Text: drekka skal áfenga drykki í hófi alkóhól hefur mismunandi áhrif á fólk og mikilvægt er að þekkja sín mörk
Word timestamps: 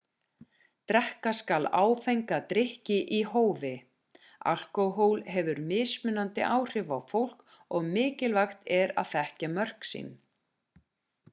drekka 0.91 1.31
skal 1.39 1.67
áfenga 1.79 2.37
drykki 2.53 2.95
í 3.17 3.19
hófi 3.33 3.71
alkóhól 4.53 5.21
hefur 5.35 5.61
mismunandi 5.73 6.45
áhrif 6.53 6.89
á 6.97 6.99
fólk 7.11 7.45
og 7.77 7.87
mikilvægt 7.99 8.65
er 8.79 8.95
að 9.03 9.13
þekkja 9.13 9.51
sín 9.53 9.55
mörk 9.59 9.87